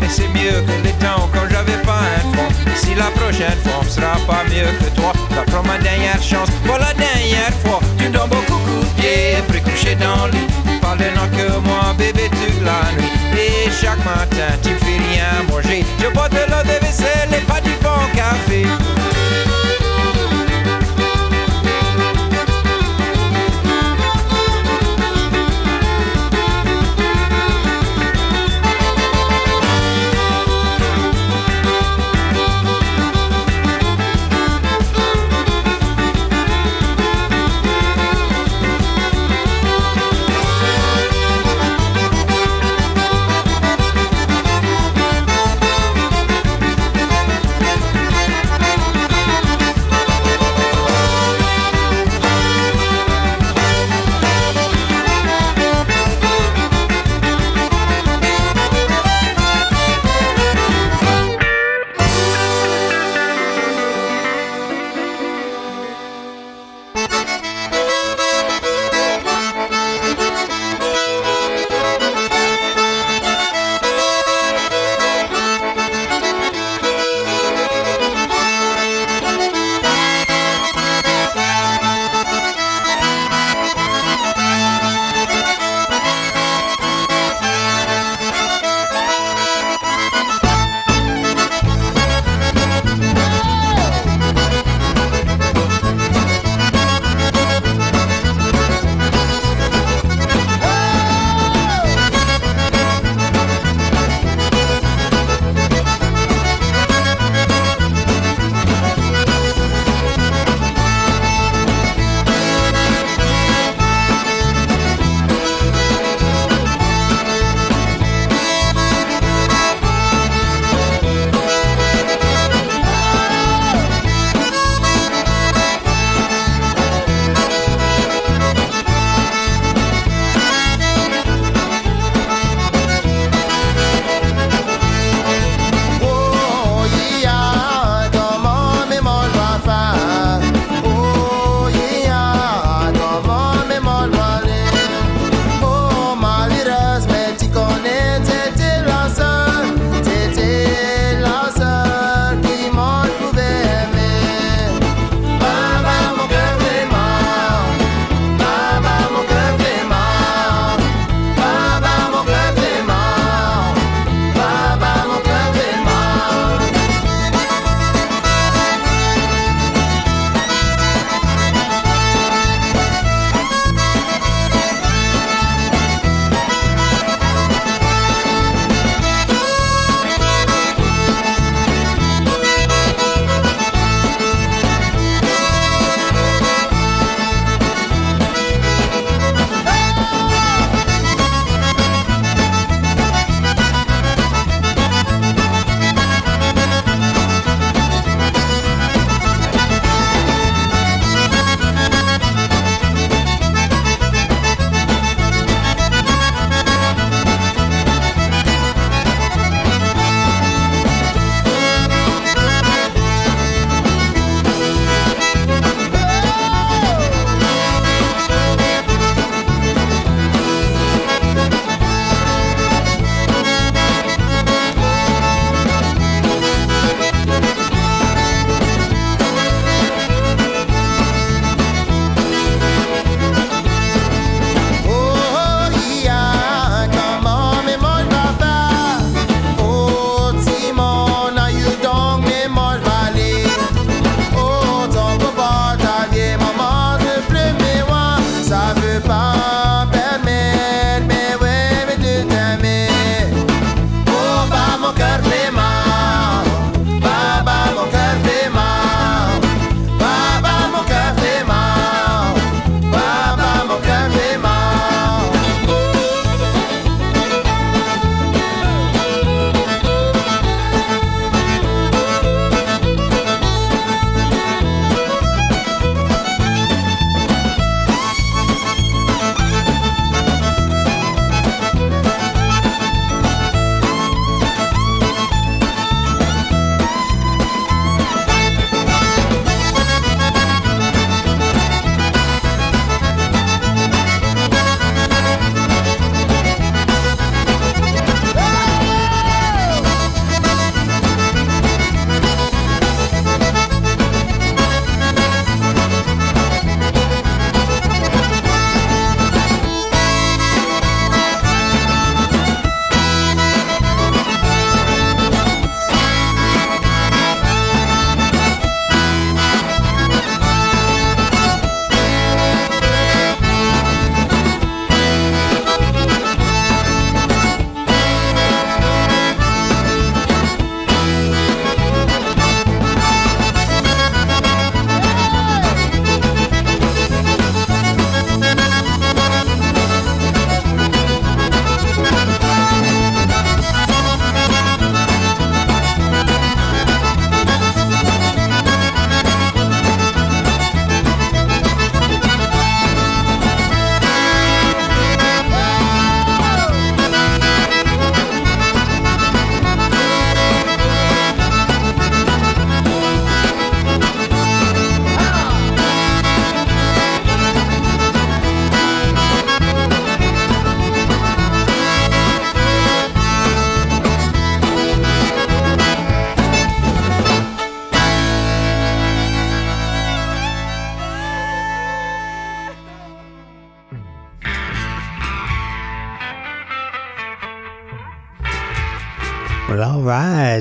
C'est 0.09 0.29
mieux 0.29 0.63
que 0.67 0.77
le 0.87 0.93
temps 1.01 1.29
quand 1.33 1.49
j'avais 1.51 1.81
pas 1.83 2.01
un 2.17 2.21
fond. 2.35 2.49
Et 2.67 2.77
si 2.77 2.95
la 2.95 3.11
prochaine 3.19 3.59
fois 3.65 3.83
me 3.85 3.89
sera 3.89 4.17
pas 4.27 4.45
mieux 4.45 4.71
que 4.79 4.89
toi, 4.95 5.13
va 5.31 5.43
prendre 5.43 5.69
ma 5.69 5.79
dernière 5.79 6.23
chance 6.23 6.49
pour 6.65 6.79
la 6.79 6.93
dernière 6.95 7.53
fois. 7.65 7.81
Tu 7.99 8.09
donnes 8.09 8.29
beaucoup 8.29 8.81
de 8.81 9.01
pied, 9.01 9.37
après 9.39 9.61
couché 9.61 9.95
dans 9.97 10.27
le 10.27 10.33
lit. 10.33 10.47
Parle 10.81 10.99
que 10.99 11.59
moi, 11.67 11.95
bébé, 11.99 12.31
toute 12.31 12.63
la 12.65 12.93
nuit. 12.97 13.11
Et 13.37 13.71
chaque 13.71 13.99
matin, 14.05 14.53
tu 14.63 14.76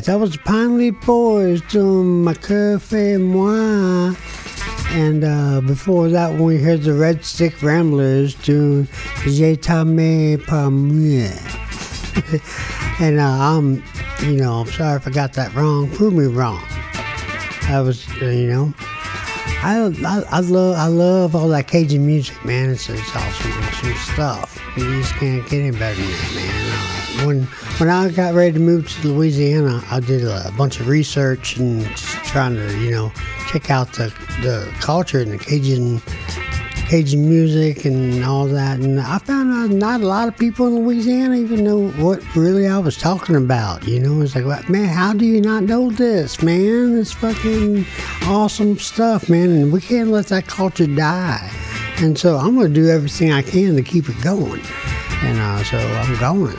That 0.06 0.20
was 0.20 0.34
the 0.34 0.38
Pine 0.38 0.78
Leaf 0.78 1.02
Boys 1.04 1.62
doing 1.62 2.26
Cœur 2.36 2.80
fait 2.80 3.18
moi. 3.18 4.14
And 4.92 5.24
uh, 5.24 5.62
before 5.62 6.10
that, 6.10 6.40
we 6.40 6.62
heard 6.62 6.84
the 6.84 6.94
Red 6.94 7.26
Stick 7.26 7.64
Ramblers 7.64 8.36
doing 8.36 8.88
J'ai 9.26 9.58
t'aimé 9.58 10.38
par 10.46 10.70
moi. 10.70 11.32
and 13.00 13.20
uh, 13.20 13.24
I'm, 13.24 13.84
you 14.22 14.38
know, 14.38 14.62
I'm 14.62 14.68
sorry 14.68 14.98
if 14.98 15.08
I 15.08 15.10
got 15.10 15.34
that 15.34 15.56
wrong. 15.56 15.90
Prove 15.90 16.14
me 16.14 16.26
wrong. 16.26 16.62
I 17.64 17.82
was, 17.82 18.08
uh, 18.22 18.26
you 18.26 18.46
know, 18.46 18.74
I, 19.64 19.92
I, 20.06 20.24
I 20.30 20.40
love 20.42 20.76
I 20.78 20.86
love 20.86 21.36
all 21.36 21.48
that 21.48 21.68
Cajun 21.68 22.06
music, 22.06 22.46
man. 22.46 22.70
It's, 22.70 22.88
it's 22.90 23.16
awesome, 23.16 23.52
awesome 23.52 23.96
stuff. 24.14 24.62
You 24.78 25.02
just 25.02 25.14
can't 25.14 25.44
get 25.50 25.62
any 25.62 25.72
better 25.72 26.00
than 26.00 26.12
that, 26.12 26.32
man. 26.36 26.65
When 27.24 27.44
when 27.78 27.90
I 27.90 28.10
got 28.10 28.34
ready 28.34 28.54
to 28.54 28.60
move 28.60 28.90
to 28.90 29.08
Louisiana, 29.08 29.84
I 29.90 30.00
did 30.00 30.24
a 30.24 30.52
bunch 30.58 30.80
of 30.80 30.88
research 30.88 31.58
and 31.58 31.86
trying 32.26 32.56
to, 32.56 32.78
you 32.80 32.92
know, 32.92 33.12
check 33.48 33.70
out 33.70 33.94
the 33.94 34.14
the 34.42 34.72
culture 34.80 35.20
and 35.20 35.32
the 35.32 35.38
Cajun 35.38 36.02
Cajun 36.88 37.28
music 37.28 37.86
and 37.86 38.24
all 38.24 38.46
that. 38.46 38.80
And 38.80 39.00
I 39.00 39.18
found 39.18 39.52
out 39.52 39.76
not 39.76 40.02
a 40.02 40.08
lot 40.08 40.28
of 40.28 40.38
people 40.38 40.68
in 40.68 40.76
Louisiana 40.76 41.36
even 41.36 41.64
know 41.64 41.90
what 41.90 42.24
really 42.36 42.68
I 42.68 42.78
was 42.78 42.96
talking 42.96 43.36
about. 43.36 43.88
You 43.88 44.00
know, 44.00 44.22
it's 44.22 44.36
like, 44.36 44.70
man, 44.70 44.88
how 44.88 45.14
do 45.14 45.26
you 45.26 45.42
not 45.42 45.64
know 45.64 45.90
this, 45.90 46.44
man? 46.44 46.98
It's 47.00 47.12
fucking 47.12 47.86
awesome 48.24 48.78
stuff, 48.78 49.30
man. 49.30 49.50
And 49.50 49.74
we 49.74 49.82
can't 49.82 50.10
let 50.10 50.28
that 50.28 50.48
culture 50.48 50.86
die. 50.86 51.50
And 51.98 52.18
so 52.20 52.38
I'm 52.38 52.56
going 52.56 52.74
to 52.74 52.82
do 52.82 52.90
everything 52.90 53.32
I 53.32 53.42
can 53.42 53.76
to 53.78 53.82
keep 53.82 54.08
it 54.08 54.22
going. 54.22 54.62
And 55.24 55.40
uh, 55.40 55.64
so 55.64 55.78
I'm 55.78 56.20
going. 56.20 56.58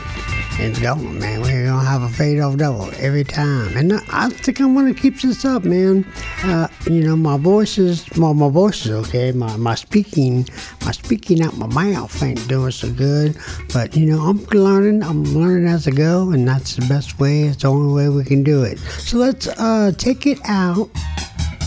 It's 0.59 0.79
going, 0.79 1.19
man. 1.19 1.43
We're 1.43 1.67
gonna 1.67 1.85
have 1.87 2.01
a 2.03 2.09
fade 2.09 2.41
off 2.41 2.57
double 2.57 2.91
every 2.99 3.25
time, 3.25 3.77
and 3.77 3.93
I 4.11 4.31
think 4.31 4.59
I'm 4.59 4.75
gonna 4.75 4.95
keep 4.95 5.21
this 5.21 5.45
up, 5.45 5.65
man. 5.65 6.11
Uh, 6.45 6.69
you 6.91 7.03
know, 7.03 7.15
my 7.15 7.37
voice 7.37 7.77
is, 7.77 8.09
well, 8.17 8.33
my 8.33 8.49
voice 8.49 8.87
is 8.87 8.93
okay. 9.07 9.33
My 9.33 9.55
my 9.59 9.75
speaking, 9.75 10.49
my 10.83 10.93
speaking 10.93 11.43
out 11.43 11.59
my 11.59 11.67
mouth 11.67 12.23
ain't 12.23 12.49
doing 12.49 12.71
so 12.71 12.91
good, 12.91 13.37
but 13.75 13.95
you 13.95 14.07
know, 14.07 14.23
I'm 14.23 14.43
learning. 14.47 15.03
I'm 15.03 15.25
learning 15.25 15.69
as 15.69 15.87
I 15.87 15.91
go, 15.91 16.31
and 16.31 16.49
that's 16.49 16.77
the 16.77 16.87
best 16.87 17.21
way. 17.21 17.43
It's 17.43 17.61
the 17.63 17.69
only 17.69 17.93
way 17.93 18.09
we 18.09 18.25
can 18.25 18.43
do 18.43 18.63
it. 18.63 18.79
So 18.79 19.19
let's 19.19 19.49
uh, 19.49 19.93
take 19.99 20.27
it 20.27 20.39
out 20.47 20.89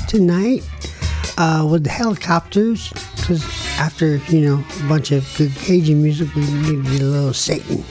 tonight 0.07 0.67
uh, 1.37 1.67
with 1.69 1.83
the 1.83 1.91
Hellacopters. 1.91 2.91
Because 3.15 3.45
after 3.77 4.17
you 4.29 4.41
know 4.41 4.63
a 4.83 4.89
bunch 4.89 5.11
of 5.11 5.31
good 5.37 5.51
Cajun 5.57 6.01
music, 6.01 6.33
we 6.33 6.41
need 6.41 6.83
to 6.83 6.91
get 6.91 7.01
a 7.01 7.05
little 7.05 7.33
Satan. 7.33 7.85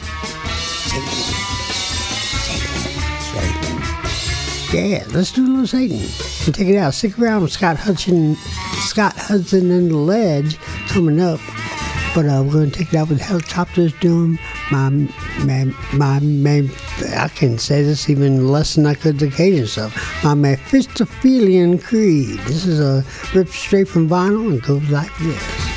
Yeah, 4.72 5.02
let's 5.12 5.32
do 5.32 5.46
little 5.46 5.66
Satan 5.66 5.96
and 5.96 6.54
take 6.54 6.68
it 6.68 6.76
out. 6.76 6.92
Stick 6.92 7.18
around 7.18 7.40
with 7.40 7.52
Scott 7.52 7.78
Hudson, 7.78 8.36
Scott 8.84 9.14
Hudson 9.16 9.70
and 9.70 9.90
the 9.90 9.96
Ledge 9.96 10.58
coming 10.88 11.20
up. 11.20 11.40
But 12.14 12.26
uh, 12.26 12.42
we're 12.44 12.52
going 12.52 12.70
to 12.70 12.78
take 12.78 12.92
it 12.92 12.96
out 12.96 13.08
with 13.08 13.20
Hellacopters 13.20 13.98
doing 14.00 14.38
my, 14.70 14.90
my, 15.44 15.72
my, 15.94 16.20
my, 16.20 16.68
I 17.16 17.28
can 17.28 17.56
say 17.56 17.82
this 17.82 18.10
even 18.10 18.48
less 18.48 18.74
than 18.74 18.84
I 18.84 18.92
could 18.92 19.18
the 19.18 19.30
Cajun 19.30 19.66
stuff. 19.66 20.22
My 20.22 20.34
Mephistophelian 20.34 21.78
Creed. 21.78 22.38
This 22.40 22.66
is 22.66 22.78
a 22.78 23.04
rip 23.34 23.48
straight 23.48 23.88
from 23.88 24.06
vinyl 24.06 24.50
and 24.50 24.62
goes 24.62 24.88
like 24.90 25.16
this. 25.18 25.67